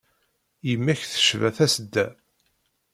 Yemma-k 0.67 1.01
tecba 1.05 1.49
tasedda. 1.57 2.05